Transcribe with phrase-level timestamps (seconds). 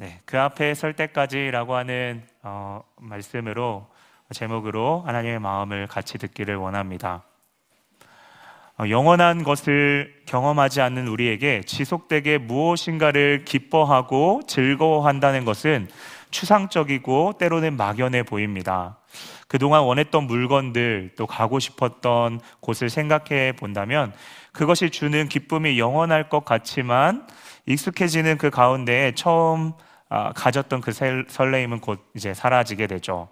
[0.00, 3.86] 네, 그 앞에 설 때까지라고 하는 어, 말씀으로
[4.32, 7.22] 제목으로 하나님의 마음을 같이 듣기를 원합니다.
[8.78, 15.90] 어, 영원한 것을 경험하지 않는 우리에게 지속되게 무엇인가를 기뻐하고 즐거워한다는 것은
[16.30, 18.96] 추상적이고 때로는 막연해 보입니다.
[19.48, 24.14] 그동안 원했던 물건들 또 가고 싶었던 곳을 생각해 본다면
[24.52, 27.26] 그것이 주는 기쁨이 영원할 것 같지만
[27.66, 29.89] 익숙해지는 그 가운데 처음 아,
[30.34, 33.28] 가졌던 그 설레임은 곧 이제 사라지게 되죠.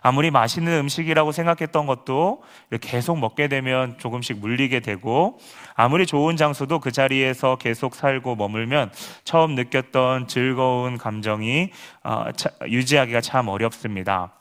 [0.00, 2.42] 아무리 맛있는 음식이라고 생각했던 것도
[2.80, 5.38] 계속 먹게 되면 조금씩 물리게 되고
[5.74, 8.90] 아무리 좋은 장소도 그 자리에서 계속 살고 머물면
[9.24, 11.70] 처음 느꼈던 즐거운 감정이
[12.02, 12.24] 어,
[12.66, 14.32] 유지하기가 참 어렵습니다.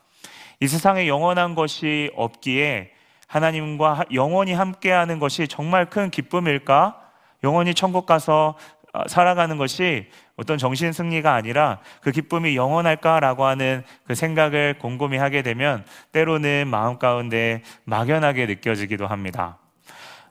[0.62, 2.92] 이 세상에 영원한 것이 없기에
[3.28, 6.98] 하나님과 영원히 함께하는 것이 정말 큰 기쁨일까?
[7.44, 14.16] 영원히 천국 가서 어, 살아가는 것이 어떤 정신 승리가 아니라 그 기쁨이 영원할까라고 하는 그
[14.16, 19.58] 생각을 곰곰이 하게 되면 때로는 마음 가운데 막연하게 느껴지기도 합니다.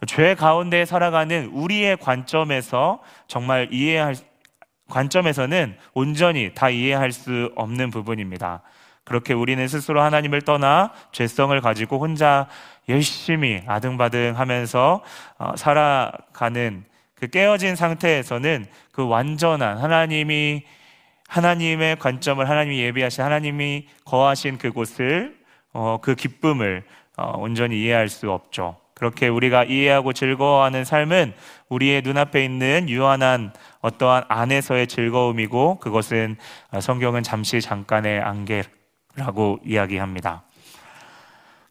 [0.07, 4.15] 죄 가운데 살아가는 우리의 관점에서 정말 이해할
[4.89, 8.63] 관점에서는 온전히 다 이해할 수 없는 부분입니다.
[9.05, 12.49] 그렇게 우리는 스스로 하나님을 떠나 죄성을 가지고 혼자
[12.89, 15.03] 열심히 아등바등 하면서
[15.39, 16.85] 어, 살아가는
[17.21, 20.65] 그 깨어진 상태에서는 그 완전한 하나님이
[21.29, 25.39] 하나님의 관점을 하나님이 예비하신 하나님이 거하신 그곳을
[25.73, 26.83] 어, 그 기쁨을
[27.17, 28.79] 어, 온전히 이해할 수 없죠.
[28.95, 31.33] 그렇게 우리가 이해하고 즐거워하는 삶은
[31.69, 36.37] 우리의 눈앞에 있는 유한한 어떠한 안에서의 즐거움이고 그것은
[36.81, 40.43] 성경은 잠시 잠깐의 안개라고 이야기합니다.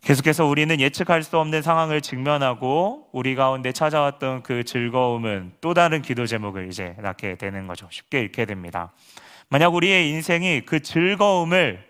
[0.01, 6.25] 계속해서 우리는 예측할 수 없는 상황을 직면하고 우리 가운데 찾아왔던 그 즐거움은 또 다른 기도
[6.25, 7.87] 제목을 이제 낳게 되는 거죠.
[7.91, 8.93] 쉽게 읽게 됩니다.
[9.49, 11.83] 만약 우리의 인생이 그 즐거움을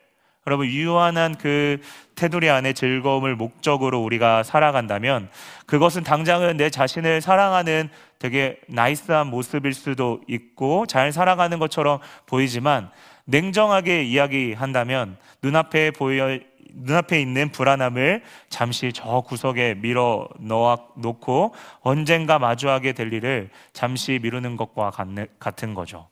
[0.47, 1.80] 여러분 유한한 그
[2.15, 5.30] 테두리 안에 즐거움을 목적으로 우리가 살아간다면
[5.67, 12.89] 그것은 당장은 내 자신을 사랑하는 되게 나이스한 모습일 수도 있고 잘 살아가는 것처럼 보이지만
[13.26, 16.39] 냉정하게 이야기한다면 눈앞에 보여
[16.73, 24.57] 눈앞에 있는 불안함을 잠시 저 구석에 밀어 넣어 놓고 언젠가 마주하게 될 일을 잠시 미루는
[24.57, 24.91] 것과
[25.39, 26.08] 같은 거죠.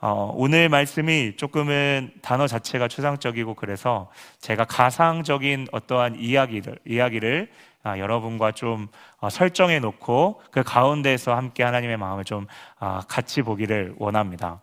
[0.00, 7.50] 어, 오늘 말씀이 조금은 단어 자체가 추상적이고 그래서 제가 가상적인 어떠한 이야기를 이야기를
[7.82, 12.46] 아, 여러분과 좀 어, 설정해 놓고 그 가운데에서 함께 하나님의 마음을 좀
[12.78, 14.60] 아, 같이 보기를 원합니다.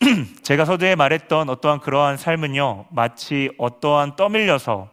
[0.42, 4.90] 제가 서두에 말했던 어떠한 그러한 삶은요, 마치 어떠한 떠밀려서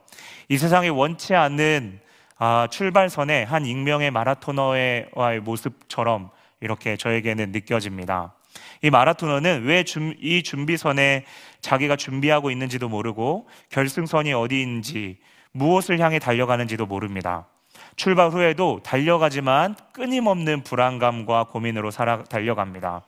[0.49, 1.99] 이 세상에 원치 않는
[2.37, 5.09] 아, 출발선에 한 익명의 마라토너의
[5.43, 6.29] 모습처럼
[6.61, 8.33] 이렇게 저에게는 느껴집니다.
[8.81, 9.83] 이 마라토너는 왜
[10.21, 11.25] 이 준비선에
[11.61, 15.19] 자기가 준비하고 있는지도 모르고 결승선이 어디인지
[15.51, 17.47] 무엇을 향해 달려가는지도 모릅니다.
[17.95, 23.03] 출발 후에도 달려가지만 끊임없는 불안감과 고민으로 살아 달려갑니다.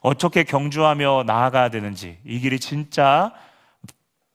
[0.00, 3.32] 어떻게 경주하며 나아가야 되는지, 이 길이 진짜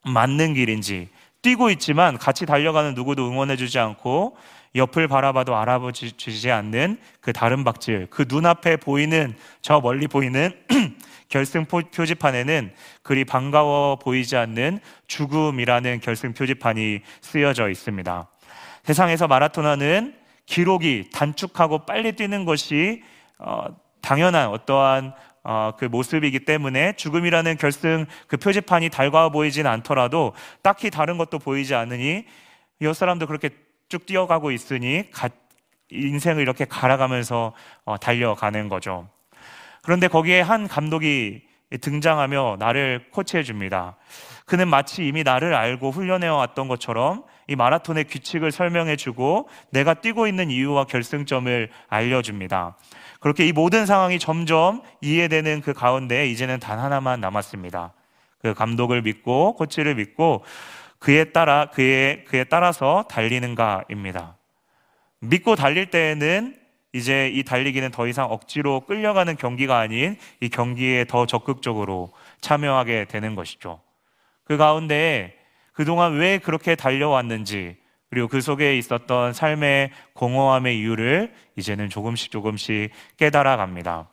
[0.06, 1.09] 맞는 길인지,
[1.41, 4.38] 뛰고 있지만 같이 달려가는 누구도 응원해주지 않고
[4.75, 10.52] 옆을 바라봐도 알아보지 않는 그 다른 박질, 그 눈앞에 보이는 저 멀리 보이는
[11.29, 18.28] 결승 표지판에는 그리 반가워 보이지 않는 죽음이라는 결승 표지판이 쓰여져 있습니다.
[18.84, 20.16] 세상에서 마라토너는
[20.46, 23.03] 기록이 단축하고 빨리 뛰는 것이
[23.38, 23.66] 어,
[24.02, 25.33] 당연한 어떠한 어,
[25.78, 32.26] 그 모습이기 때문에 죽음이라는 결승 그 표지판이 달가워 보이진 않더라도 딱히 다른 것도 보이지 않으니
[32.80, 33.50] 이 사람도 그렇게
[33.90, 35.30] 쭉 뛰어가고 있으니 가,
[35.92, 37.53] 인생을 이렇게 갈아가면서
[37.86, 39.08] 어, 달려가는 거죠.
[39.82, 41.44] 그런데 거기에 한 감독이
[41.82, 43.98] 등장하며 나를 코치해 줍니다.
[44.46, 50.28] 그는 마치 이미 나를 알고 훈련해 왔던 것처럼 이 마라톤의 규칙을 설명해 주고 내가 뛰고
[50.28, 52.78] 있는 이유와 결승점을 알려줍니다.
[53.20, 57.94] 그렇게 이 모든 상황이 점점 이해되는 그 가운데 이제는 단 하나만 남았습니다.
[58.41, 60.44] 그 감독을 믿고 코치를 믿고
[61.00, 64.38] 그에 따라 그에 그에 따라서 달리는가입니다.
[65.20, 66.58] 믿고 달릴 때에는
[66.94, 73.35] 이제 이 달리기는 더 이상 억지로 끌려가는 경기가 아닌 이 경기에 더 적극적으로 참여하게 되는
[73.35, 73.82] 것이죠.
[74.44, 75.35] 그 가운데
[75.73, 77.78] 그동안 왜 그렇게 달려왔는지
[78.09, 84.08] 그리고 그 속에 있었던 삶의 공허함의 이유를 이제는 조금씩 조금씩 깨달아 갑니다.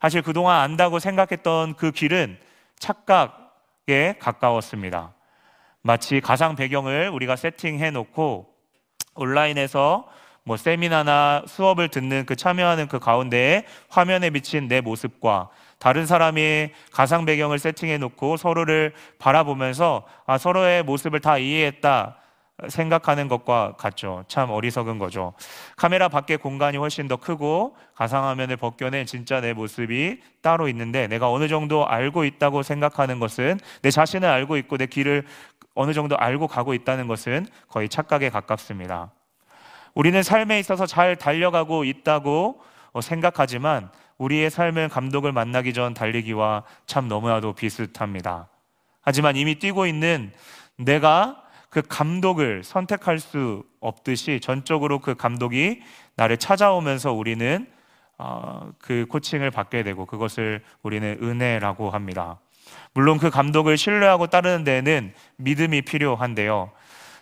[0.00, 2.38] 사실 그동안 안다고 생각했던 그 길은
[2.78, 5.14] 착각에 가까웠습니다.
[5.82, 8.48] 마치 가상 배경을 우리가 세팅해 놓고
[9.14, 10.08] 온라인에서
[10.44, 15.50] 뭐 세미나나 수업을 듣는 그 참여하는 그 가운데에 화면에 비친 내 모습과
[15.82, 22.14] 다른 사람이 가상 배경을 세팅해 놓고 서로를 바라보면서 아, 서로의 모습을 다 이해했다
[22.68, 24.24] 생각하는 것과 같죠.
[24.28, 25.32] 참 어리석은 거죠.
[25.74, 31.48] 카메라 밖에 공간이 훨씬 더 크고 가상화면을 벗겨낸 진짜 내 모습이 따로 있는데 내가 어느
[31.48, 35.26] 정도 알고 있다고 생각하는 것은 내 자신을 알고 있고 내 길을
[35.74, 39.10] 어느 정도 알고 가고 있다는 것은 거의 착각에 가깝습니다.
[39.94, 42.60] 우리는 삶에 있어서 잘 달려가고 있다고
[43.00, 43.90] 생각하지만
[44.22, 48.48] 우리의 삶은 감독을 만나기 전 달리기와 참 너무나도 비슷합니다.
[49.00, 50.30] 하지만 이미 뛰고 있는
[50.76, 55.82] 내가 그 감독을 선택할 수 없듯이 전적으로 그 감독이
[56.14, 57.66] 나를 찾아오면서 우리는
[58.16, 62.38] 어, 그 코칭을 받게 되고 그것을 우리는 은혜라고 합니다.
[62.94, 66.70] 물론 그 감독을 신뢰하고 따르는 데는 믿음이 필요한데요.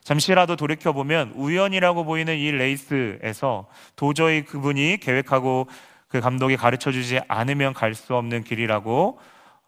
[0.03, 5.67] 잠시라도 돌이켜보면 우연이라고 보이는 이 레이스에서 도저히 그분이 계획하고
[6.11, 9.19] 그 감독이 가르쳐 주지 않으면 갈 수 없는 길이라고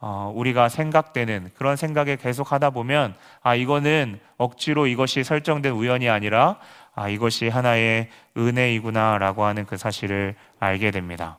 [0.05, 6.57] 어, 우리가 생각되는 그런 생각에 계속 하다 보면 아 이거는 억지로 이것이 설정된 우연이 아니라
[6.95, 11.39] 아 이것이 하나의 은혜이구나라고 하는 그 사실을 알게 됩니다.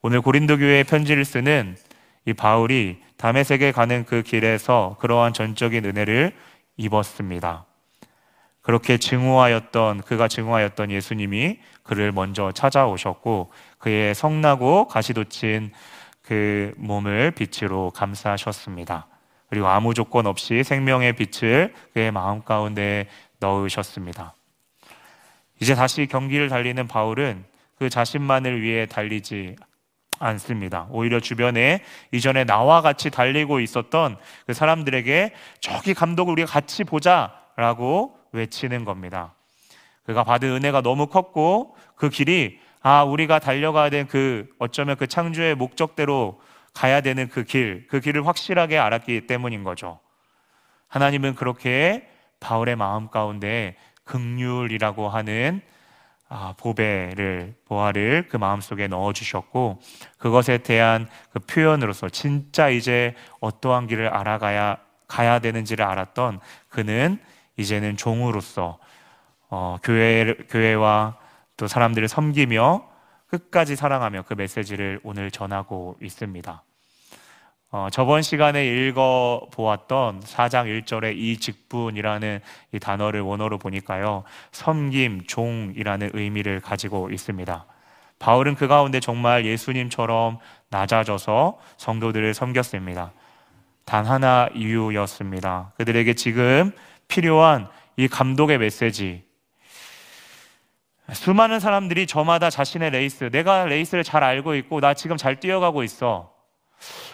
[0.00, 1.76] 오늘 고린도 교회의 편지를 쓰는
[2.24, 6.32] 이 바울이 담에색에 가는 그 길에서 그러한 전적인 은혜를
[6.76, 7.67] 입었습니다.
[8.68, 15.72] 그렇게 증오하였던 그가 증오하였던 예수님이 그를 먼저 찾아오셨고 그의 성나고 가시돋친
[16.20, 19.06] 그 몸을 빛으로 감싸셨습니다.
[19.48, 23.08] 그리고 아무 조건 없이 생명의 빛을 그의 마음 가운데
[23.40, 24.34] 넣으셨습니다.
[25.62, 27.46] 이제 다시 경기를 달리는 바울은
[27.78, 29.56] 그 자신만을 위해 달리지
[30.18, 30.88] 않습니다.
[30.90, 31.82] 오히려 주변에
[32.12, 39.34] 이전에 나와 같이 달리고 있었던 그 사람들에게 저기 감독을 우리가 같이 보자 라고 외치는 겁니다.
[40.04, 45.54] 그가 받은 은혜가 너무 컸고 그 길이 아, 우리가 달려가야 된 그 어쩌면 그 창조의
[45.54, 46.40] 목적대로
[46.72, 49.98] 가야 되는 그 길, 그 길을 확실하게 알았기 때문인 거죠.
[50.88, 52.08] 하나님은 그렇게
[52.40, 55.60] 바울의 마음 가운데 극률이라고 하는
[56.30, 59.80] 아, 보배를 보화를 그 마음 속에 넣어 주셨고
[60.18, 67.18] 그것에 대한 그 표현으로서 진짜 이제 어떠한 길을 알아가야 가야 되는지를 알았던 그는
[67.58, 68.78] 이제는 종으로서
[69.50, 71.16] 어, 교회 교회와
[71.56, 72.88] 또 사람들을 섬기며
[73.26, 76.62] 끝까지 사랑하며 그 메시지를 오늘 전하고 있습니다.
[77.70, 82.40] 어, 저번 시간에 읽어 보았던 4장 1절의 이 직분이라는
[82.72, 84.24] 이 단어를 원어로 보니까요.
[84.52, 87.66] 섬김, 종이라는 의미를 가지고 있습니다.
[88.18, 90.38] 바울은 그 가운데 정말 예수님처럼
[90.70, 93.12] 낮아져서 성도들을 섬겼습니다.
[93.84, 95.72] 단 하나 이유였습니다.
[95.76, 96.72] 그들에게 지금
[97.08, 99.24] 필요한 이 감독의 메시지,
[101.12, 106.32] 수많은 사람들이 저마다 자신의 레이스, 내가 레이스를 잘 알고 있고, 나 지금 잘 뛰어가고 있어.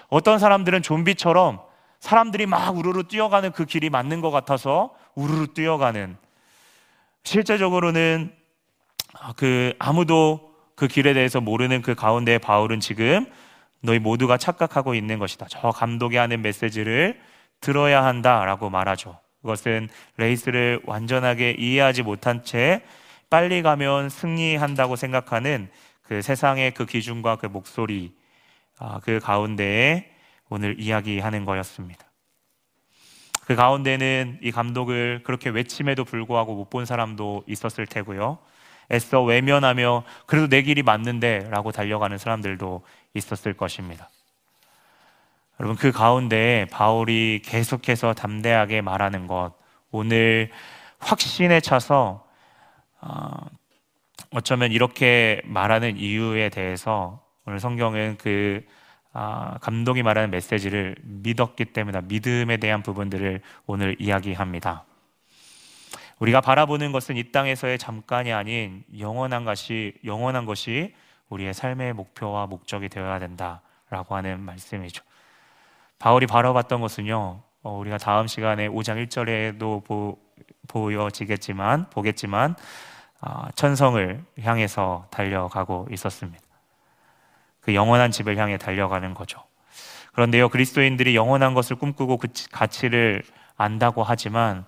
[0.08, 1.60] 어떤 사람들은 좀비처럼
[2.00, 6.16] 사람들이 막 우르르 뛰어가는 그 길이 맞는 것 같아서 우르르 뛰어가는.
[7.22, 8.34] 실제적으로는
[9.36, 13.26] 그 아무도 그 길에 대해서 모르는 그 가운데 바울은 지금
[13.80, 15.46] 너희 모두가 착각하고 있는 것이다.
[15.48, 17.20] 저 감독이 하는 메시지를
[17.60, 19.18] 들어야 한다라고 말하죠.
[19.44, 22.80] 그것은 레이스를 완전하게 이해하지 못한 채
[23.28, 25.68] 빨리 가면 승리한다고 생각하는
[26.02, 28.14] 그 세상의 그 기준과 그 목소리,
[28.78, 30.10] 아, 그 가운데에
[30.48, 32.06] 오늘 이야기하는 거였습니다.
[33.46, 38.38] 그 가운데는 이 감독을 그렇게 외침에도 불구하고 못 본 사람도 있었을 테고요.
[38.90, 42.82] 애써 외면하며 그래도 내 길이 맞는데 라고 달려가는 사람들도
[43.12, 44.08] 있었을 것입니다.
[45.60, 49.52] 여러분, 그 가운데 바울이 계속해서 담대하게 말하는 것,
[49.90, 50.50] 오늘
[50.98, 52.26] 확신에 차서
[53.00, 53.30] 어,
[54.32, 58.64] 어쩌면 이렇게 말하는 이유에 대해서 오늘 성경은 그
[59.12, 64.84] 아, 감독이 말하는 메시지를 믿었기 때문에 믿음에 대한 부분들을 오늘 이야기합니다.
[66.18, 70.94] 우리가 바라보는 것은 이 땅에서의 잠깐이 아닌 영원한 것이 영원한 것이
[71.28, 75.04] 우리의 삶의 목표와 목적이 되어야 된다라고 하는 말씀이죠.
[76.04, 77.40] 바울이 바라봤던 것은요.
[77.62, 80.18] 어, 우리가 다음 시간에 5장 1절에도 보,
[80.68, 82.56] 보여지겠지만 보겠지만
[83.22, 86.44] 아, 천성을 향해서 달려가고 있었습니다.
[87.60, 89.42] 그 영원한 집을 향해 달려가는 거죠.
[90.12, 93.22] 그런데요, 그리스도인들이 영원한 것을 꿈꾸고 그 가치를
[93.56, 94.66] 안다고 하지만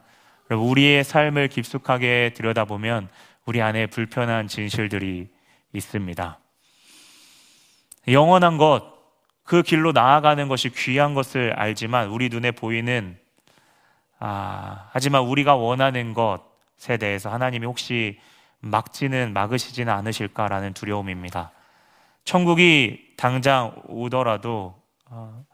[0.49, 3.11] 우리의 삶을 깊숙하게 들여다보면
[3.45, 5.29] 우리 안에 불편한 진실들이
[5.75, 6.39] 있습니다.
[8.09, 8.96] 영원한 것,
[9.47, 13.17] 그 길로 나아가는 것이 귀한 것을 알지만 우리 눈에 보이는
[14.19, 18.19] 아, 하지만 우리가 원하는 것에 대해서 하나님이 혹시
[18.61, 21.53] 막지는 막으시지는 않으실까라는 두려움입니다.
[22.25, 24.75] 천국이 당장 오더라도
[25.07, 25.45] 어,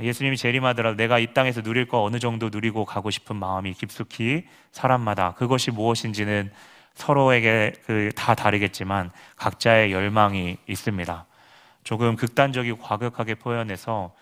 [0.00, 5.34] 예수님이 재림하더라도 내가 이 땅에서 누릴 거 어느 정도 누리고 가고 싶은 마음이 깊숙이 사람마다
[5.34, 6.50] 그것이 무엇인지는
[6.94, 11.26] 서로에게 그 다 다르겠지만 각자의 열망이 있습니다.
[11.84, 14.14] 조금 극단적이고 과격하게 표현해서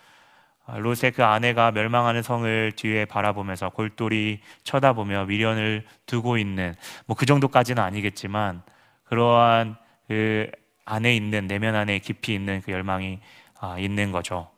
[0.77, 6.75] 롯의 그 아내가 멸망하는 성을 뒤에 바라보면서 골똘히 쳐다보며 미련을 두고 있는
[7.05, 8.61] 뭐 그 정도까지는 아니겠지만
[9.05, 10.49] 그러한 그
[10.85, 13.19] 안에 있는 내면 안에 깊이 있는 그 열망이
[13.59, 14.49] 아, 있는 거죠.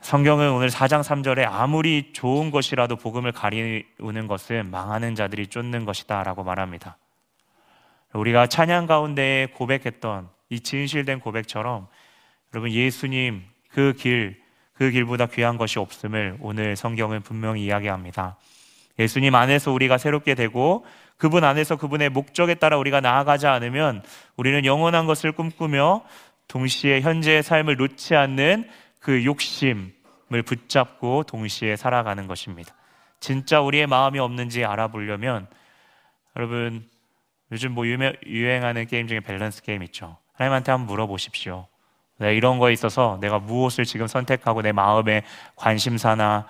[0.00, 6.96] 성경은 오늘 4장 3절에 아무리 좋은 것이라도 복음을 가리우는 것은 망하는 자들이 쫓는 것이다라고 말합니다.
[8.12, 11.88] 우리가 찬양 가운데 고백했던 이 진실된 고백처럼
[12.52, 14.40] 여러분 예수님 그 길,
[14.74, 18.36] 그 길보다 귀한 것이 없음을 오늘 성경은 분명히 이야기합니다.
[18.98, 20.86] 예수님 안에서 우리가 새롭게 되고
[21.16, 24.02] 그분 안에서 그분의 목적에 따라 우리가 나아가지 않으면
[24.36, 26.04] 우리는 영원한 것을 꿈꾸며
[26.48, 28.68] 동시에 현재의 삶을 놓지 않는
[29.00, 29.92] 그 욕심,
[30.32, 32.74] 을 붙잡고 동시에 살아가는 것입니다.
[33.20, 35.46] 진짜 우리의 마음이 없는지 알아보려면
[36.34, 36.88] 여러분
[37.52, 40.18] 요즘 뭐 유행하는 게임 중에 밸런스 게임 있죠.
[40.36, 41.66] 하나님한테 한번 물어보십시오.
[42.18, 45.22] 내가 이런 거에 있어서 내가 무엇을 지금 선택하고 내 마음의
[45.54, 46.46] 관심사나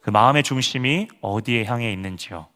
[0.00, 2.46] 그 마음의 중심이 어디에 향해 있는지요.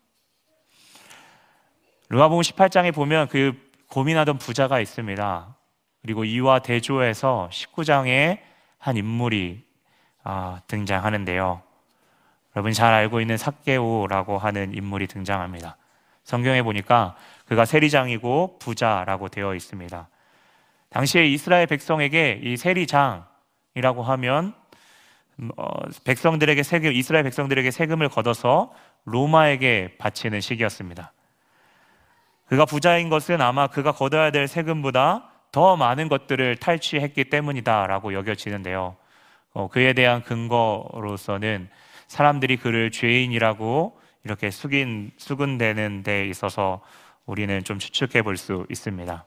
[2.08, 3.54] 루아복음 18장에 보면 그
[3.88, 5.56] 고민하던 부자가 있습니다.
[6.02, 8.38] 그리고 이와 대조해서 19장에
[8.78, 9.64] 한 인물이
[10.22, 11.62] 아, 등장하는데요.
[12.54, 15.76] 여러분 잘 알고 있는 삭개오라고 하는 인물이 등장합니다.
[16.24, 17.16] 성경에 보니까
[17.46, 20.08] 그가 세리장이고 부자라고 되어 있습니다.
[20.90, 24.54] 당시에 이스라엘 백성에게 이 세리장이라고 하면
[25.38, 25.66] 음, 어,
[26.04, 28.72] 백성들에게 세금 이스라엘 백성들에게 세금을 걷어서
[29.04, 31.12] 로마에게 바치는 시기였습니다.
[32.46, 38.96] 그가 부자인 것은 아마 그가 걷어야 될 세금보다 더 많은 것들을 탈취했기 때문이다라고 여겨지는데요.
[39.52, 41.68] 어, 그에 대한 근거로서는
[42.08, 46.82] 사람들이 그를 죄인이라고 이렇게 숙인, 수근되는 데 있어서
[47.26, 49.24] 우리는 좀 추측해 볼 수 있습니다.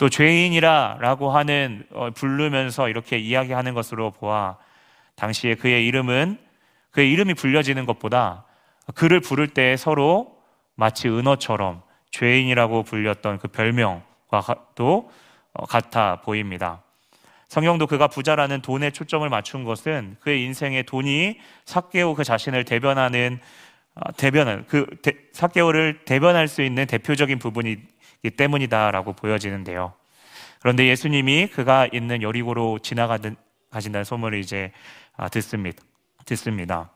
[0.00, 4.56] 또 죄인이라라고 하는 어, 부르면서 이렇게 이야기하는 것으로 보아
[5.14, 6.38] 당시에 그의 이름은
[6.90, 8.46] 그의 이름이 불려지는 것보다
[8.94, 10.38] 그를 부를 때 서로
[10.74, 15.10] 마치 은어처럼 죄인이라고 불렸던 그 별명과도
[15.52, 16.82] 어, 같아 보입니다.
[17.48, 23.38] 성경도 그가 부자라는 돈에 초점을 맞춘 것은 그의 인생의 돈이 사개오 그 자신을 대변하는
[23.96, 24.86] 아, 대변을 그
[25.32, 29.94] 사개오를 대변할 수 있는 대표적인 부분이기 때문이다라고 보여지는데요.
[30.60, 33.34] 그런데 예수님이 그가 있는 여리고로 지나가는
[33.70, 34.72] 가신다는 소문을 이제
[35.16, 35.82] 아, 듣습니다.
[36.26, 36.90] 듣습니다.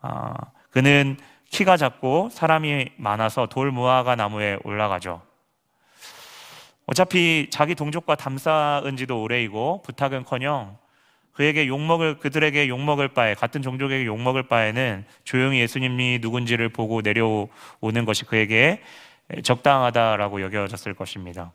[0.00, 0.34] 아,
[0.70, 1.16] 그는
[1.50, 5.22] 키가 작고 사람이 많아서 돌 무화과 나무에 올라가죠.
[6.86, 10.76] 어차피 자기 동족과 담쌓은 지도 오래이고 부탁은커녕
[11.32, 18.24] 그에게 욕먹을 그들에게 욕먹을 바에 같은 종족에게 욕먹을 바에는 조용히 예수님이 누군지를 보고 내려오는 것이
[18.24, 18.82] 그에게
[19.42, 21.52] 적당하다라고 여겨졌을 것입니다.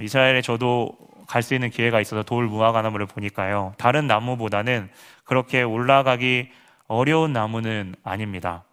[0.00, 3.74] 이스라엘에 저도 갈 수 있는 기회가 있어서 돌 무화과나무를 보니까요.
[3.78, 4.90] 다른 나무보다는
[5.24, 6.50] 그렇게 올라가기
[6.88, 8.64] 어려운 나무는 아닙니다.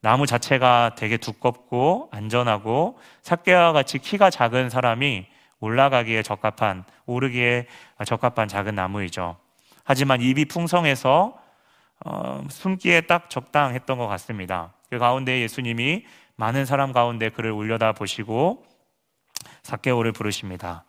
[0.00, 5.26] 나무 자체가 되게 두껍고 안전하고 삭개와 같이 키가 작은 사람이
[5.60, 7.66] 올라가기에 적합한 오르기에
[8.04, 9.36] 적합한 작은 나무이죠.
[9.84, 11.36] 하지만 입이 풍성해서
[12.04, 14.72] 어, 숨기에 딱 적당했던 것 같습니다.
[14.90, 16.04] 그 가운데 예수님이
[16.38, 18.64] 많은 사람 가운데 그를 올려다 보시고
[19.64, 20.84] 삭개오를 부르십니다.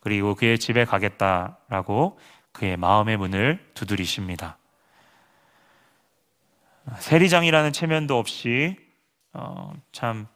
[0.00, 2.18] 그리고 그의 집에 가겠다라고
[2.52, 4.58] 그의 마음의 문을 두드리십니다.
[6.98, 8.76] 세리장이라는 체면도 없이
[9.32, 10.26] 어, 참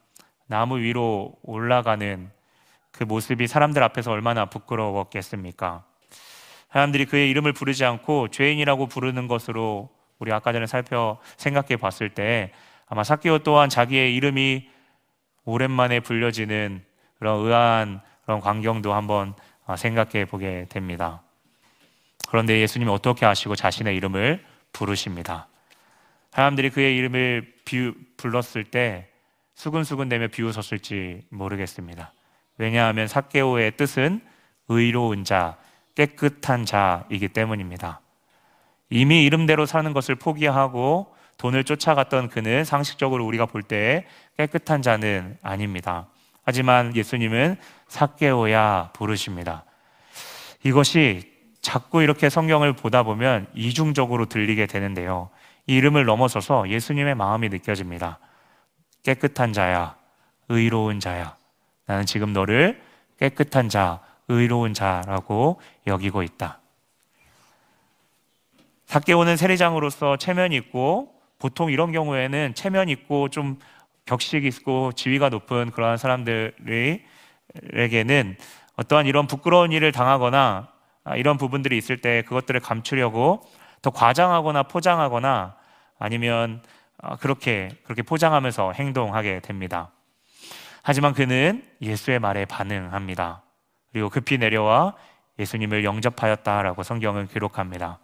[0.47, 2.31] 나무 위로 올라가는
[2.93, 5.85] 그 모습이 사람들 앞에서 얼마나 부끄러웠겠습니까?
[6.71, 12.53] 사람들이 그의 이름을 부르지 않고 죄인이라고 부르는 것으로 우리 아까 전에 살펴 생각해 봤을 때
[12.87, 14.69] 아마 사키오 또한 자기의 이름이
[15.45, 16.85] 오랜만에 불려지는
[17.19, 21.23] 그런 의아한 그런 광경도 한번 어, 생각해 보게 됩니다.
[22.29, 25.49] 그런데 예수님이 어떻게 하시고 자신의 이름을 부르십니다.
[26.31, 29.09] 사람들이 그의 이름을 비우, 불렀을 때
[29.55, 32.13] 수근수근대며 비웃었을지 모르겠습니다.
[32.59, 34.21] 왜냐하면 사케오의 뜻은
[34.69, 35.57] 의로운 자,
[35.95, 38.01] 깨끗한 자이기 때문입니다.
[38.91, 44.07] 이미 이름대로 사는 것을 포기하고 돈을 쫓아갔던 그는 상식적으로 우리가 볼 때
[44.39, 46.07] 깨끗한 자는 아닙니다.
[46.45, 47.57] 하지만 예수님은
[47.89, 49.65] 사케오야 부르십니다.
[50.63, 55.31] 이것이 자꾸 이렇게 성경을 보다 보면 이중적으로 들리게 되는데요.
[55.67, 58.21] 이름을 넘어서서 예수님의 마음이 느껴집니다.
[59.03, 59.97] 깨끗한 자야,
[60.49, 61.35] 의로운 자야.
[61.87, 62.81] 나는 지금 너를
[63.19, 66.61] 깨끗한 자, 의로운 자라고 여기고 있다.
[68.87, 73.59] 사개오는 세리장으로서 체면 있고 보통 이런 경우에는 체면 있고 좀
[74.07, 77.07] 격식 있고 지위가 높은 그러한 사람들에게는
[78.77, 80.69] 어떠한 이런 부끄러운 일을 당하거나
[81.17, 83.43] 이런 부분들이 있을 때 그것들을 감추려고
[83.83, 85.57] 더 과장하거나 포장하거나
[85.99, 86.63] 아니면
[87.21, 89.91] 그렇게 그렇게 포장하면서 행동하게 됩니다.
[90.83, 93.43] 하지만 그는 예수의 말에 반응합니다.
[93.93, 94.95] 그리고 급히 내려와
[95.39, 97.99] 예수님을 영접하였다라고 성경은 기록합니다.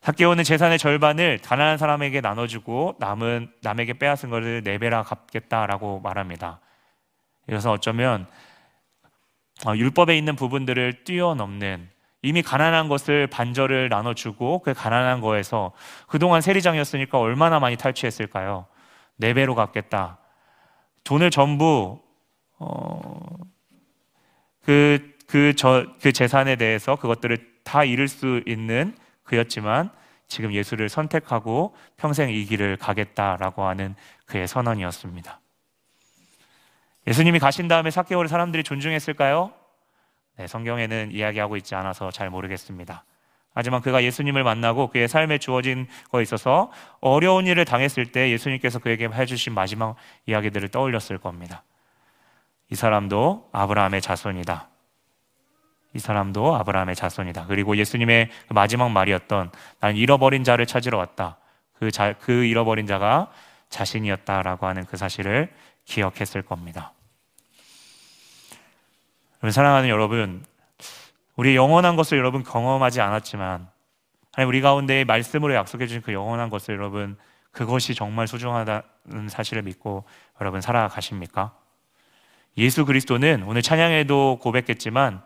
[0.00, 6.60] 삭개오는 재산의 절반을 가난한 사람에게 나눠주고 남은 남에게 빼앗은 것을 네 배라 갚겠다라고 말합니다.
[7.46, 8.26] 그래서 어쩌면
[9.66, 11.90] 어, 율법에 있는 부분들을 뛰어넘는
[12.22, 15.72] 이미 가난한 것을 반절을 나눠주고 그 가난한 거에서
[16.06, 18.66] 그동안 세리장이었으니까 얼마나 많이 탈취했을까요?
[19.16, 20.18] 네 배로 갚겠다.
[21.04, 22.00] 돈을 전부
[22.58, 23.36] 어,
[24.62, 28.94] 그, 그, 저, 그 재산에 대해서 그것들을 다 잃을 수 있는
[29.30, 29.90] 그였지만
[30.26, 33.94] 지금 예수를 선택하고 평생 이 길을 가겠다라고 하는
[34.26, 35.40] 그의 선언이었습니다.
[37.06, 39.52] 예수님이 가신 다음에 사개오를 사람들이 존중했을까요?
[40.36, 43.04] 네, 성경에는 이야기하고 있지 않아서 잘 모르겠습니다.
[43.54, 49.06] 하지만 그가 예수님을 만나고 그의 삶에 주어진 거에 있어서 어려운 일을 당했을 때 예수님께서 그에게
[49.06, 49.94] 해주신 마지막
[50.26, 51.62] 이야기들을 떠올렸을 겁니다.
[52.68, 54.69] 이 사람도 아브라함의 자손이다.
[55.94, 57.46] 이 사람도 아브라함의 자손이다.
[57.46, 61.38] 그리고 예수님의 그 마지막 말이었던 난 잃어버린 자를 찾으러 왔다.
[61.74, 63.30] 그, 자, 그 잃어버린 자가
[63.70, 65.52] 자신이었다라고 하는 그 사실을
[65.84, 66.92] 기억했을 겁니다.
[69.50, 70.44] 사랑하는 여러분,
[71.36, 73.68] 우리 영원한 것을 여러분 경험하지 않았지만,
[74.32, 77.16] 하나님 우리 가운데 말씀으로 약속해 주신 그 영원한 것을 여러분
[77.50, 80.04] 그것이 정말 소중하다는 사실을 믿고
[80.40, 81.52] 여러분 살아가십니까?
[82.56, 85.22] 예수 그리스도는 오늘 찬양에도 고백했지만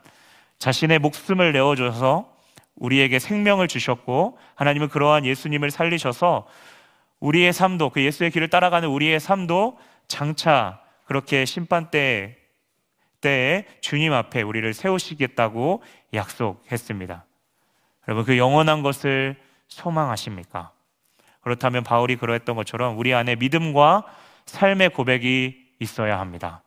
[0.59, 2.33] 자신의 목숨을 내어줘서
[2.77, 6.47] 우리에게 생명을 주셨고 하나님은 그러한 예수님을 살리셔서
[7.21, 12.37] 우리의 삶도 그 예수의 길을 따라가는 우리의 삶도 장차 그렇게 심판 때
[13.21, 17.25] 때에 주님 앞에 우리를 세우시겠다고 약속했습니다.
[18.07, 19.37] 여러분 그 영원한 것을
[19.69, 20.73] 소망하십니까?
[21.41, 24.05] 그렇다면 바울이 그러했던 것처럼 우리 안에 믿음과
[24.47, 26.63] 삶의 고백이 있어야 합니다.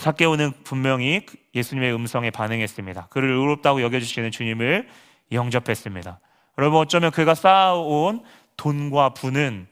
[0.00, 3.08] 사개오는 분명히 예수님의 음성에 반응했습니다.
[3.10, 4.88] 그를 의롭다고 여겨주시는 주님을
[5.30, 6.18] 영접했습니다.
[6.56, 8.24] 여러분 어쩌면 그가 쌓아온
[8.56, 9.66] 돈과 부는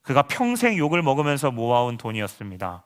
[0.00, 2.84] 그가 평생 욕을 먹으면서 모아온 돈이었습니다.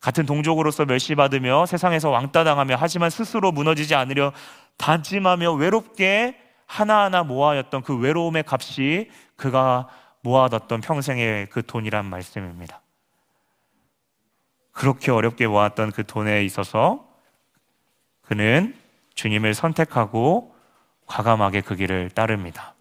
[0.00, 4.32] 같은 동족으로서 멸시받으며 세상에서 왕따 당하며 하지만 스스로 무너지지 않으려
[4.78, 9.88] 다짐하며 외롭게 하나하나 모아였던 그 외로움의 값이 그가
[10.22, 12.83] 모아뒀던 평생의 그 돈이란 말씀입니다.
[14.74, 17.08] 그렇게 어렵게 모았던 그 돈에 있어서
[18.20, 18.74] 그는
[19.14, 20.54] 주님을 선택하고
[21.06, 22.74] 과감하게 그 길을 따릅니다.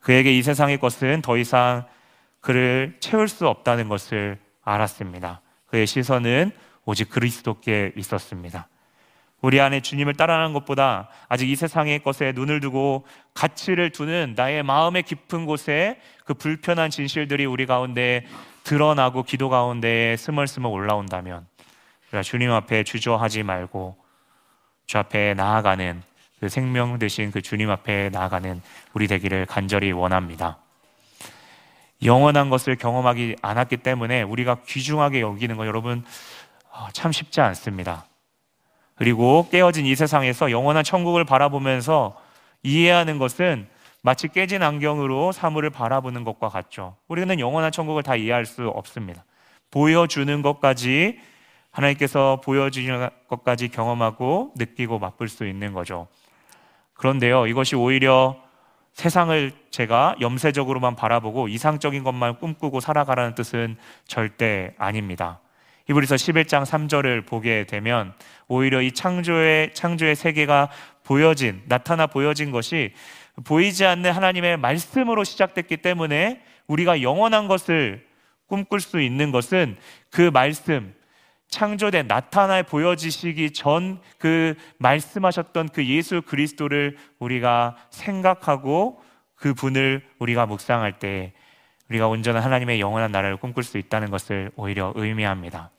[0.00, 1.86] 그에게 이 세상의 것은 더 이상
[2.40, 5.42] 그를 채울 수 없다는 것을 알았습니다.
[5.66, 6.52] 그의 시선은
[6.86, 8.68] 오직 그리스도께 있었습니다.
[9.42, 15.02] 우리 안에 주님을 따라가는 것보다 아직 이 세상의 것에 눈을 두고 가치를 두는 나의 마음의
[15.02, 18.26] 깊은 곳에 그 불편한 진실들이 우리 가운데
[18.64, 21.46] 드러나고 기도 가운데 스멀스멀 올라온다면
[22.24, 23.96] 주님 앞에 주저하지 말고
[24.86, 26.02] 주 앞에 나아가는
[26.40, 28.60] 그 생명 되신 그 주님 앞에 나아가는
[28.94, 30.58] 우리 되기를 간절히 원합니다.
[32.02, 36.04] 영원한 것을 경험하기 않았기 때문에 우리가 귀중하게 여기는 거 여러분
[36.72, 38.06] 아, 참 쉽지 않습니다.
[38.94, 42.18] 그리고 깨어진 이 세상에서 영원한 천국을 바라보면서
[42.62, 43.68] 이해하는 것은
[44.02, 46.96] 마치 깨진 안경으로 사물을 바라보는 것과 같죠.
[47.08, 49.24] 우리는 영원한 천국을 다 이해할 수 없습니다.
[49.70, 51.18] 보여주는 것까지
[51.70, 56.08] 하나님께서 보여주는 것까지 경험하고 느끼고 맛볼 수 있는 거죠.
[56.94, 58.36] 그런데요, 이것이 오히려
[58.92, 65.40] 세상을 제가 염세적으로만 바라보고 이상적인 것만 꿈꾸고 살아가라는 뜻은 절대 아닙니다.
[65.86, 68.12] 히브리서 11장 3절을 보게 되면
[68.48, 70.68] 오히려 이 창조의 창조의 세계가
[71.04, 72.92] 보여진 나타나 보여진 것이
[73.44, 78.06] 보이지 않는 하나님의 말씀으로 시작됐기 때문에 우리가 영원한 것을
[78.46, 79.76] 꿈꿀 수 있는 것은
[80.10, 80.94] 그 말씀
[81.48, 89.02] 창조된 나타나 보여지시기 전 그 말씀하셨던 그 예수 그리스도를 우리가 생각하고
[89.34, 91.32] 그 분을 우리가 묵상할 때
[91.88, 95.70] 우리가 온전한 하나님의 영원한 나라를 꿈꿀 수 있다는 것을 오히려 의미합니다.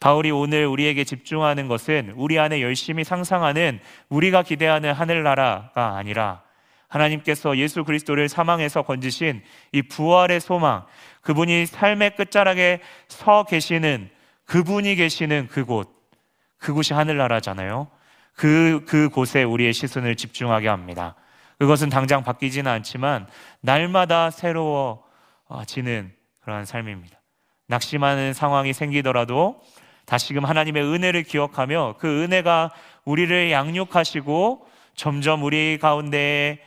[0.00, 6.42] 바울이 오늘 우리에게 집중하는 것은 우리 안에 열심히 상상하는 우리가 기대하는 하늘나라가 아니라
[6.92, 10.84] 하나님께서 예수 그리스도를 사망해서 건지신 이 부활의 소망,
[11.22, 14.10] 그분이 삶의 끝자락에 서 계시는
[14.44, 15.90] 그분이 계시는 그곳,
[16.58, 17.88] 그곳이 하늘나라잖아요.
[18.34, 21.14] 그, 그곳에 우리의 시선을 집중하게 합니다.
[21.58, 23.26] 그것은 당장 바뀌지는 않지만
[23.60, 27.20] 날마다 새로워지는 그러한 삶입니다.
[27.68, 29.62] 낙심하는 상황이 생기더라도
[30.04, 32.72] 다시금 하나님의 은혜를 기억하며 그 은혜가
[33.04, 36.58] 우리를 양육하시고 점점 우리 가운데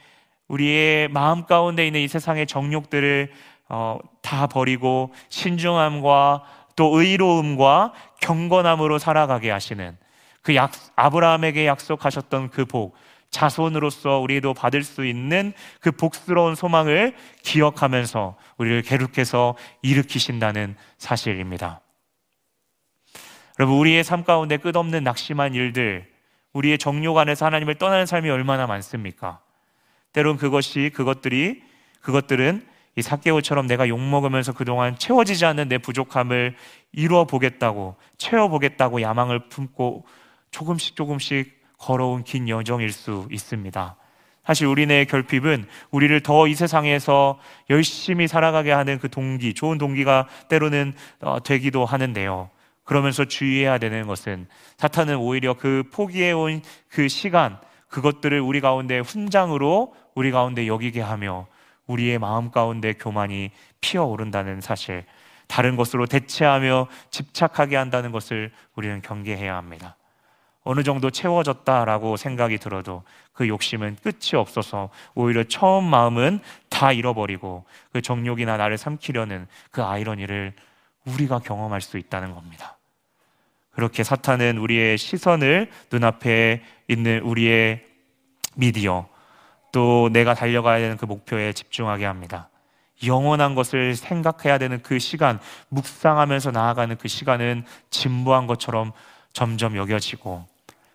[0.48, 3.32] 우리의 마음 가운데 있는 이 세상의 정욕들을
[3.70, 6.44] 어, 다 버리고 신중함과
[6.76, 9.98] 또 의로움과 경건함으로 살아가게 하시는
[10.42, 12.96] 그 약, 아브라함에게 약속하셨던 그 복,
[13.32, 21.82] 자손으로서 우리도 받을 수 있는 그 복스러운 소망을 기억하면서 우리를 계속해서 일으키신다는 사실입니다.
[23.60, 26.10] 여러분, 우리의 삶 가운데 끝없는 낙심한 일들,
[26.54, 29.40] 우리의 정욕 안에서 하나님을 떠나는 삶이 얼마나 많습니까?
[30.16, 31.62] 때론 그것이, 그것들이,
[32.00, 36.56] 그것들은 이 사개오처럼 내가 욕먹으면서 그동안 채워지지 않는 내 부족함을
[36.94, 40.06] 이루어 보겠다고, 채워 보겠다고 야망을 품고
[40.52, 43.98] 조금씩 조금씩 걸어온 긴 여정일 수 있습니다.
[44.46, 47.38] 사실 우리네 결핍은 우리를 더 이 세상에서
[47.70, 52.50] 열심히 살아가게 하는 그 동기, 좋은 동기가 때로는 어, 되기도 하는데요.
[52.86, 54.48] 그러면서 주의해야 되는 것은
[54.78, 61.48] 사탄은 오히려 그 포기해온 그 시간, 그것들을 우리 가운데 훈장으로 우리 가운데 여기게 하며
[61.88, 63.52] 우리의 마음 가운데 교만이
[63.82, 65.06] 피어오른다는 사실,
[65.48, 69.96] 다른 것으로 대체하며 집착하게 한다는 것을 우리는 경계해야 합니다.
[70.64, 78.02] 어느 정도 채워졌다라고 생각이 들어도 그 욕심은 끝이 없어서 오히려 처음 마음은 다 잃어버리고 그
[78.02, 80.54] 정욕이나 나를 삼키려는 그 아이러니를
[81.06, 82.78] 우리가 경험할 수 있다는 겁니다.
[83.72, 87.86] 그렇게 사탄은 우리의 시선을 눈앞에 있는 우리의
[88.56, 89.08] 미디어
[89.76, 92.48] 또 내가 달려가야 되는 그 목표에 집중하게 합니다.
[93.06, 98.94] 영원한 것을 생각해야 되는 그 시간, 묵상하면서 나아가는 그 시간은 진부한 것처럼
[99.34, 100.46] 점점 여겨지고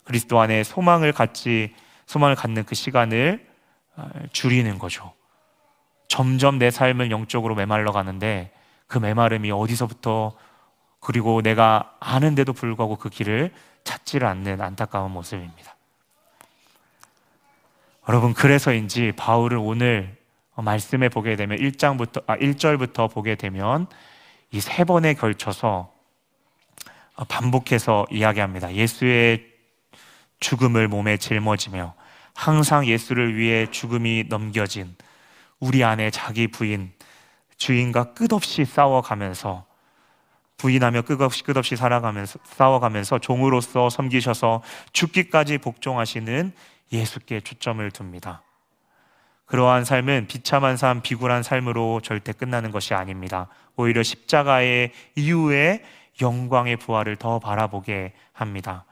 [0.02, 1.74] 그리스도 안에 소망을 갖지
[2.06, 3.46] 소망을 갖는 그 시간을
[3.96, 5.12] 어, 줄이는 거죠.
[6.08, 8.50] 점점 내 삶을 영적으로 메말러 가는데
[8.86, 10.32] 그 메마름이 어디서부터
[11.00, 13.52] 그리고 내가 아는데도 불구하고 그 길을
[13.84, 15.76] 찾지를 않는 안타까운 모습입니다.
[18.08, 20.16] 여러분 그래서인지 바울을 오늘
[20.56, 23.86] 말씀에 보게 되면 1장부터 아 1절부터 보게 되면
[24.52, 25.92] 이 세 번에 걸쳐서
[27.28, 28.74] 반복해서 이야기합니다.
[28.74, 29.46] 예수의
[30.40, 31.94] 죽음을 몸에 짊어지며
[32.34, 34.96] 항상 예수를 위해 죽음이 넘겨진
[35.60, 36.92] 우리 안에 자기 부인,
[37.58, 39.66] 주인과 끝없이 싸워가면서
[40.56, 46.52] 부인하며 끝없이 끝없이 살아가면서 싸워가면서 종으로서 섬기셔서 죽기까지 복종하시는
[46.92, 48.42] 예수께 초점을 둡니다.
[49.46, 53.48] 그러한 삶은 비참한 삶, 비굴한 삶으로 절대 끝나는 것이 아닙니다.
[53.74, 55.82] 오히려 십자가의 이후에
[56.20, 58.84] 영광의 부활을 더 바라보게 합니다.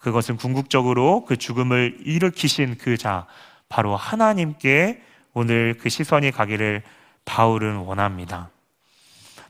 [0.00, 3.26] 그것은 궁극적으로 그 죽음을 일으키신 그 자,
[3.68, 5.02] 바로 하나님께
[5.34, 6.82] 오늘 그 시선이 가기를
[7.24, 8.48] 바울은 원합니다.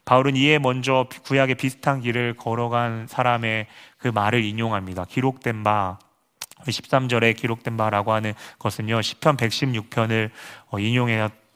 [0.05, 3.67] 바울은 이에 먼저 구약의 비슷한 길을 걸어간 사람의
[3.99, 5.05] 그 말을 인용합니다.
[5.05, 5.99] 기록된 바
[6.71, 9.03] 13절에 기록된 바라고 하는 것은요.
[9.03, 10.31] 시편 116편을
[10.71, 10.79] 어,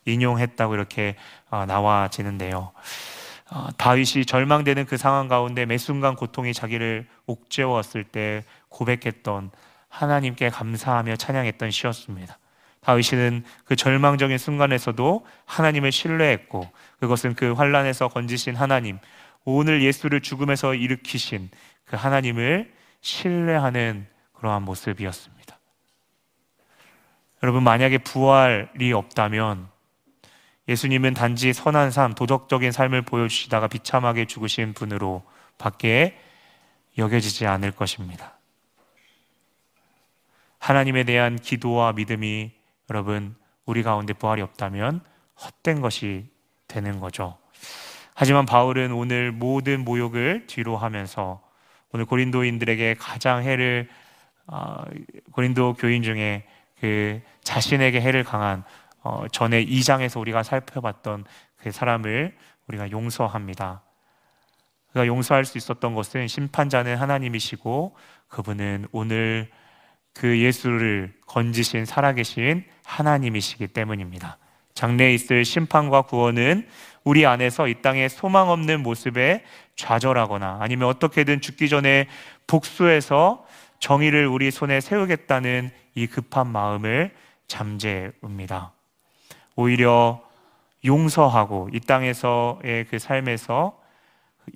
[0.05, 1.17] 인용했다고 이렇게
[1.51, 2.73] 어, 나와지는데요.
[3.53, 9.51] 어, 다윗이 절망되는 그 상황 가운데 매 순간 고통이 자기를 옥죄웠을 때 고백했던
[9.89, 12.39] 하나님께 감사하며 찬양했던 시였습니다.
[12.81, 16.71] 다윗이는 그 절망적인 순간에서도 하나님을 신뢰했고
[17.01, 18.99] 그것은 그 환란에서 건지신 하나님,
[19.45, 21.51] 오늘 예수를 죽음에서 일으키신
[21.85, 24.07] 그 하나님을 신뢰하는
[24.41, 25.59] 그러한 모습이었습니다.
[27.43, 29.69] 여러분 만약에 부활이 없다면
[30.69, 35.23] 예수님은 단지 선한 삶, 도덕적인 삶을 보여주시다가 비참하게 죽으신 분으로
[35.59, 36.19] 밖에
[36.97, 38.39] 여겨지지 않을 것입니다.
[40.59, 42.53] 하나님에 대한 기도와 믿음이
[42.89, 43.35] 여러분
[43.67, 45.03] 우리 가운데 부활이 없다면
[45.43, 46.27] 헛된 것이
[46.67, 47.37] 되는 거죠.
[48.15, 51.43] 하지만 바울은 오늘 모든 모욕을 뒤로 하면서
[51.93, 53.89] 오늘 고린도인들에게 가장 해를
[54.53, 54.83] 어,
[55.33, 56.45] 고린도 교인 중에
[56.81, 58.65] 그 자신에게 해를 강한
[59.03, 61.25] 어, 전에 2장에서 우리가 살펴봤던
[61.57, 62.37] 그 사람을
[62.67, 63.83] 우리가 용서합니다.
[64.89, 67.97] 그가 용서할 수 있었던 것은 심판자는 하나님이시고
[68.29, 69.51] 그분은 오늘
[70.13, 74.39] 그 예수를 건지신 살아계신 하나님이시기 때문입니다.
[74.75, 76.67] 장래에 있을 심판과 구원은
[77.05, 79.45] 우리 안에서 이 땅에 소망 없는 모습에
[79.77, 82.09] 좌절하거나 아니면 어떻게든 죽기 전에
[82.47, 83.45] 복수해서
[83.81, 87.11] 정의를 우리 손에 세우겠다는 이 급한 마음을
[87.49, 88.73] 잠재웁니다.
[89.57, 90.23] 오히려
[90.85, 93.79] 용서하고 이 땅에서의 그 삶에서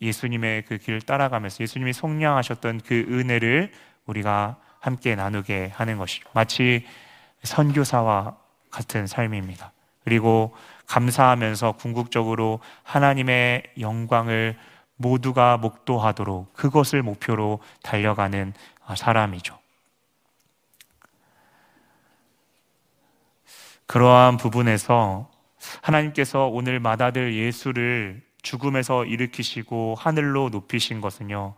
[0.01, 3.73] 예수님의 그 길을 따라가면서 예수님이 속량하셨던 그 은혜를
[4.07, 6.29] 우리가 함께 나누게 하는 것이죠.
[6.33, 6.87] 마치
[7.43, 8.37] 선교사와
[8.71, 9.73] 같은 삶입니다.
[10.05, 10.55] 그리고
[10.87, 14.57] 감사하면서 궁극적으로 하나님의 영광을
[14.97, 18.53] 모두가 목도하도록 그것을 목표로 달려가는
[18.97, 19.59] 사람이죠.
[23.87, 25.31] 그러한 부분에서
[25.83, 31.55] 하나님께서 오늘 마다들 예수를 죽음에서 일으키시고 하늘로 높이신 것은요.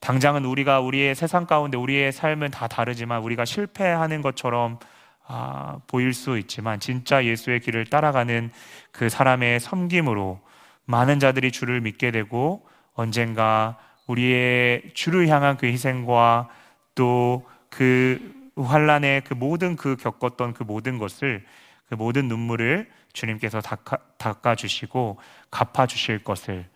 [0.00, 4.78] 당장은 우리가 우리의 세상 가운데 우리의 삶은 다 다르지만 우리가 실패하는 것처럼
[5.26, 8.50] 아, 보일 수 있지만 진짜 예수의 길을 따라가는
[8.92, 10.40] 그 사람의 섬김으로
[10.84, 16.48] 많은 자들이 주를 믿게 되고 언젠가 우리의 주를 향한 그 희생과
[16.94, 17.44] 또
[17.76, 21.44] 그 환란의 그 모든 그 겪었던 그 모든 것을
[21.88, 25.18] 그 모든 눈물을 주님께서 닦아 주시고
[25.50, 26.66] 갚아 주실 것을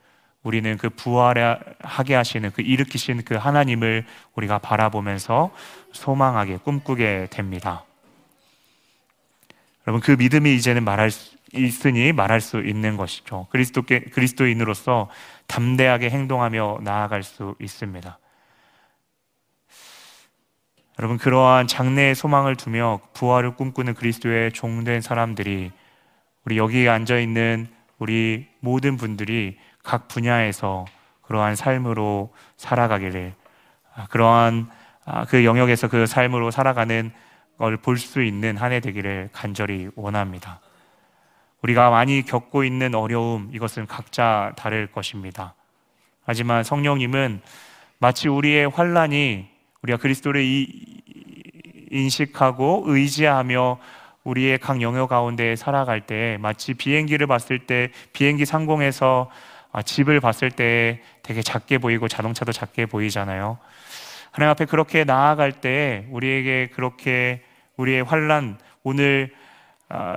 [0.43, 5.53] 우리는 그 부활하게 하시는 그 일으키신 그 하나님을 우리가 바라보면서
[5.93, 7.85] 소망하게 꿈꾸게 됩니다.
[9.87, 13.47] 여러분 그 믿음이 이제는 말할 수 있으니 말할 수 있는 것이죠.
[13.51, 15.09] 그리스도께 그리스도인으로서
[15.47, 18.19] 담대하게 행동하며 나아갈 수 있습니다.
[20.99, 25.71] 여러분 그러한 장래의 소망을 두며 부활을 꿈꾸는 그리스도의 종된 사람들이
[26.45, 30.87] 우리 여기에 앉아 있는 우리 모든 분들이 각 분야에서
[31.23, 33.35] 그러한 삶으로 살아가기를
[33.95, 34.69] 아, 그러한
[35.05, 37.13] 아, 그 영역에서 그 삶으로 살아가는
[37.59, 40.61] 걸 볼 수 있는 한 해 되기를 간절히 원합니다.
[41.62, 45.55] 우리가 많이 겪고 있는 어려움, 이것은 각자 다를 것입니다.
[46.25, 47.40] 하지만 성령님은
[47.99, 49.49] 마치 우리의 환란이
[49.83, 50.44] 우리가 그리스도를
[51.90, 53.79] 인식하고 의지하며
[54.25, 59.31] 우리의 각 영역 가운데 살아갈 때 마치 비행기를 봤을 때 비행기 상공에서
[59.73, 63.59] 아, 집을 봤을 때 되게 작게 보이고 자동차도 작게 보이잖아요.
[64.31, 67.42] 하나님 앞에 그렇게 나아갈 때 우리에게 그렇게
[67.77, 69.48] 우리의 환란 오늘 아,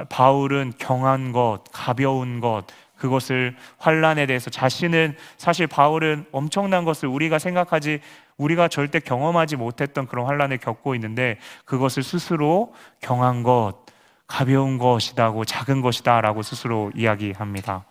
[0.10, 2.64] 바울은 경한 것, 가벼운 것
[2.98, 8.00] 그것을 환란에 대해서 자신은 사실 바울은 엄청난 것을 우리가 생각하지
[8.38, 13.86] 우리가 절대 경험하지 못했던 그런 환란을 겪고 있는데 그것을 스스로 경한 것,
[14.28, 17.86] 가벼운 것이다고 작은 것이다라고 스스로 이야기합니다.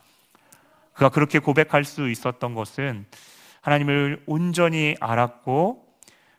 [0.93, 3.07] 그가 그렇게 고백할 수 있었던 것은
[3.63, 5.85] 하나님을 온전히 알았고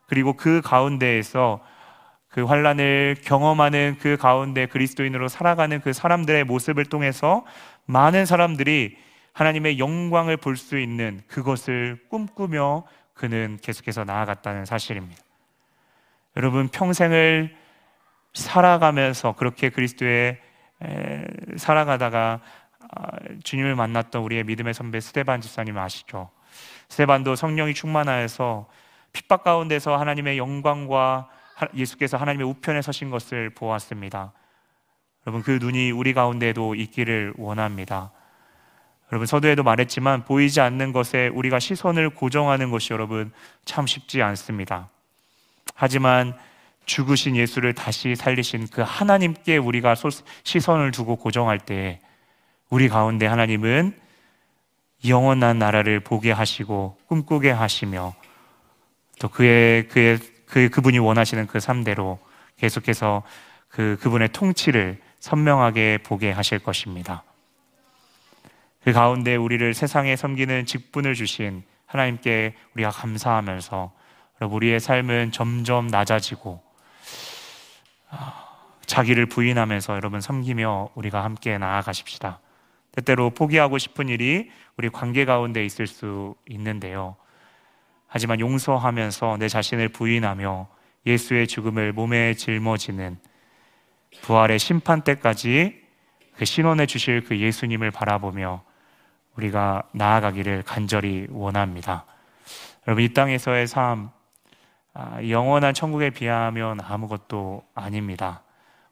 [0.07, 1.61] 그리고 그 가운데에서
[2.31, 7.45] 그 환란을 경험하는 그 가운데 그리스도인으로 살아가는 그 사람들의 모습을 통해서
[7.85, 8.97] 많은 사람들이
[9.33, 15.21] 하나님의 영광을 볼 수 있는 그것을 꿈꾸며 그는 계속해서 나아갔다는 사실입니다.
[16.37, 17.55] 여러분 평생을
[18.33, 20.39] 살아가면서 그렇게 그리스도의
[21.57, 22.39] 살아가다가
[22.93, 23.07] 아,
[23.43, 26.29] 주님을 만났던 우리의 믿음의 선배 스테반 집사님 아시죠?
[26.89, 28.67] 스테반도 성령이 충만하여서
[29.13, 31.29] 핍박 가운데서 하나님의 영광과
[31.75, 34.33] 예수께서 하나님의 우편에 서신 것을 보았습니다.
[35.25, 38.11] 여러분 그 눈이 우리 가운데도 있기를 원합니다.
[39.11, 43.31] 여러분 서두에도 말했지만 보이지 않는 것에 우리가 시선을 고정하는 것이 여러분
[43.65, 44.89] 참 쉽지 않습니다.
[45.75, 46.37] 하지만
[46.85, 49.95] 죽으신 예수를 다시 살리신 그 하나님께 우리가
[50.43, 51.99] 시선을 두고 고정할 때
[52.69, 53.99] 우리 가운데 하나님은
[55.07, 58.13] 영원한 나라를 보게 하시고 꿈꾸게 하시며
[59.19, 60.19] 또 그의 그의
[60.51, 62.19] 그 그분이 원하시는 그 삶대로
[62.57, 63.23] 계속해서
[63.69, 67.23] 그 그분의 통치를 선명하게 보게 하실 것입니다.
[68.83, 73.93] 그 가운데 우리를 세상에 섬기는 직분을 주신 하나님께 우리가 감사하면서
[74.41, 76.61] 우리의 삶은 점점 낮아지고
[78.09, 78.47] 아,
[78.85, 82.41] 자기를 부인하면서 여러분 섬기며 우리가 함께 나아가십시다.
[82.91, 87.15] 때때로 포기하고 싶은 일이 우리 관계 가운데 있을 수 있는데요.
[88.13, 90.67] 하지만 용서하면서 내 자신을 부인하며
[91.05, 93.17] 예수의 죽음을 몸에 짊어지는
[94.23, 95.81] 부활의 심판 때까지
[96.35, 98.63] 그 신원해 주실 그 예수님을 바라보며
[99.37, 102.05] 우리가 나아가기를 간절히 원합니다.
[102.85, 104.09] 여러분, 이 땅에서의 삶,
[104.93, 108.43] 아, 영원한 천국에 비하면 아무것도 아닙니다.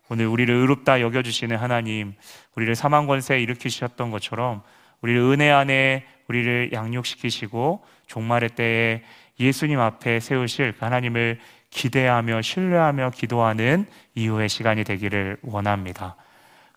[0.07, 2.15] 오늘 우리를 의롭다 여겨주시는 하나님,
[2.55, 4.63] 우리를 사망 권세에 일으키셨던 것처럼
[5.01, 9.03] 우리를 은혜 안에 우리를 양육시키시고 종말의 때에
[9.39, 11.39] 예수님 앞에 세우실 그 하나님을
[11.71, 16.15] 기대하며 신뢰하며 기도하는 이후의 시간이 되기를 원합니다.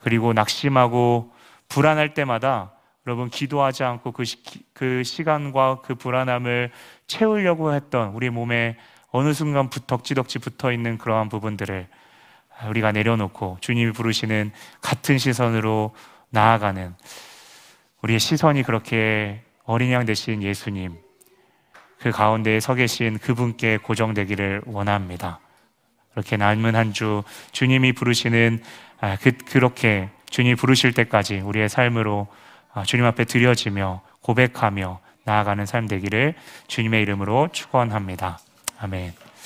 [0.00, 1.32] 그리고 낙심하고
[1.68, 2.72] 불안할 때마다
[3.06, 4.38] 여러분 기도하지 않고 그, 시,
[4.72, 6.70] 그 시간과 그 불안함을
[7.06, 8.76] 채우려고 했던 우리 몸에
[9.10, 11.88] 어느 순간 덕지덕지 붙어 있는 그러한 부분들을
[12.68, 15.94] 우리가 내려놓고 주님이 부르시는 같은 시선으로
[16.30, 16.94] 나아가는
[18.02, 20.96] 우리의 시선이 그렇게 어린 양 되신 예수님,
[22.00, 25.38] 그 가운데에 서 계신 그분께 고정되기를 원합니다.
[26.10, 28.62] 그렇게 남은 한 주 주님이 부르시는
[29.00, 32.28] 아, 그, 그렇게 주님이 부르실 때까지 우리의 삶으로
[32.72, 36.34] 아, 주님 앞에 드려지며 고백하며 나아가는 삶 되기를
[36.66, 38.38] 주님의 이름으로 축원합니다.
[38.78, 39.12] 아멘.